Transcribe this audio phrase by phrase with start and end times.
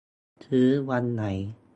[0.45, 1.23] ซื้อวันไหน